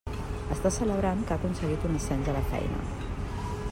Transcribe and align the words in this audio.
Està 0.55 0.71
celebrant 0.77 1.21
que 1.27 1.35
ha 1.35 1.39
aconseguit 1.43 1.87
un 1.91 2.01
ascens 2.01 2.33
a 2.33 2.37
la 2.39 2.45
feina. 2.55 2.85